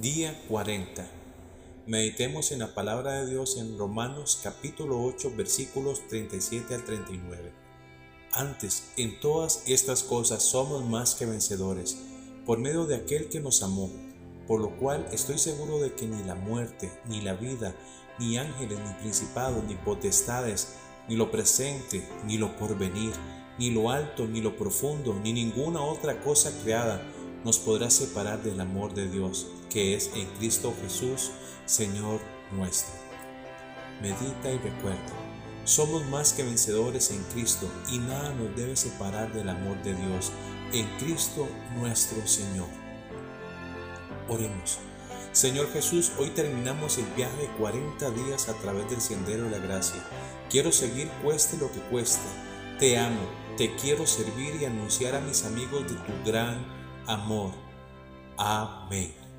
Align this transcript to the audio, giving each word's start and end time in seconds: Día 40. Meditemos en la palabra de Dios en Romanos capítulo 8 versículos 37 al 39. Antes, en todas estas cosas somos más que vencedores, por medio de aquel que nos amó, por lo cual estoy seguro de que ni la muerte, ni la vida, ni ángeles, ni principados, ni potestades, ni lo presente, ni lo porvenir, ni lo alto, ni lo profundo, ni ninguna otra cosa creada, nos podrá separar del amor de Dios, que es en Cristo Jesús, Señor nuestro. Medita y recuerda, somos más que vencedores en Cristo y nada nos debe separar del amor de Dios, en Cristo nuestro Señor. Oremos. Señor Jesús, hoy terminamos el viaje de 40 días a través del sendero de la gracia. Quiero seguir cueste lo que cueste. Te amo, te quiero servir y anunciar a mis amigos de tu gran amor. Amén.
Día 0.00 0.34
40. 0.48 1.06
Meditemos 1.86 2.52
en 2.52 2.60
la 2.60 2.72
palabra 2.72 3.20
de 3.20 3.30
Dios 3.32 3.58
en 3.58 3.76
Romanos 3.76 4.40
capítulo 4.42 4.98
8 5.04 5.34
versículos 5.36 6.08
37 6.08 6.74
al 6.74 6.84
39. 6.86 7.52
Antes, 8.32 8.92
en 8.96 9.20
todas 9.20 9.62
estas 9.66 10.02
cosas 10.02 10.42
somos 10.42 10.86
más 10.86 11.14
que 11.14 11.26
vencedores, 11.26 11.98
por 12.46 12.58
medio 12.58 12.86
de 12.86 12.96
aquel 12.96 13.28
que 13.28 13.40
nos 13.40 13.62
amó, 13.62 13.90
por 14.46 14.62
lo 14.62 14.74
cual 14.78 15.06
estoy 15.12 15.36
seguro 15.36 15.78
de 15.80 15.92
que 15.92 16.06
ni 16.06 16.24
la 16.24 16.34
muerte, 16.34 16.90
ni 17.06 17.20
la 17.20 17.34
vida, 17.34 17.74
ni 18.18 18.38
ángeles, 18.38 18.78
ni 18.78 18.94
principados, 19.02 19.62
ni 19.64 19.74
potestades, 19.74 20.76
ni 21.10 21.16
lo 21.16 21.30
presente, 21.30 22.08
ni 22.24 22.38
lo 22.38 22.56
porvenir, 22.56 23.12
ni 23.58 23.70
lo 23.70 23.90
alto, 23.90 24.26
ni 24.26 24.40
lo 24.40 24.56
profundo, 24.56 25.12
ni 25.22 25.34
ninguna 25.34 25.82
otra 25.82 26.22
cosa 26.22 26.58
creada, 26.62 27.04
nos 27.44 27.58
podrá 27.58 27.90
separar 27.90 28.42
del 28.42 28.60
amor 28.60 28.94
de 28.94 29.08
Dios, 29.08 29.46
que 29.68 29.94
es 29.94 30.10
en 30.14 30.26
Cristo 30.38 30.74
Jesús, 30.82 31.30
Señor 31.66 32.20
nuestro. 32.52 32.92
Medita 34.02 34.50
y 34.50 34.58
recuerda, 34.58 34.98
somos 35.64 36.04
más 36.06 36.32
que 36.32 36.42
vencedores 36.42 37.10
en 37.10 37.22
Cristo 37.32 37.70
y 37.90 37.98
nada 37.98 38.34
nos 38.34 38.56
debe 38.56 38.76
separar 38.76 39.32
del 39.32 39.48
amor 39.48 39.82
de 39.82 39.94
Dios, 39.94 40.32
en 40.72 40.86
Cristo 40.98 41.48
nuestro 41.76 42.26
Señor. 42.26 42.68
Oremos. 44.28 44.78
Señor 45.32 45.72
Jesús, 45.72 46.12
hoy 46.18 46.30
terminamos 46.30 46.98
el 46.98 47.04
viaje 47.16 47.42
de 47.42 47.48
40 47.58 48.10
días 48.10 48.48
a 48.48 48.54
través 48.54 48.90
del 48.90 49.00
sendero 49.00 49.44
de 49.44 49.50
la 49.50 49.58
gracia. 49.58 50.02
Quiero 50.48 50.72
seguir 50.72 51.08
cueste 51.22 51.56
lo 51.56 51.70
que 51.70 51.78
cueste. 51.82 52.26
Te 52.80 52.98
amo, 52.98 53.20
te 53.56 53.74
quiero 53.76 54.06
servir 54.06 54.56
y 54.60 54.64
anunciar 54.64 55.14
a 55.14 55.20
mis 55.20 55.44
amigos 55.44 55.82
de 55.82 55.94
tu 55.94 56.30
gran 56.30 56.79
amor. 57.06 57.52
Amén. 58.36 59.29